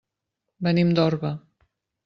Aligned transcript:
Venim 0.69 0.95
d'Orba. 1.01 1.33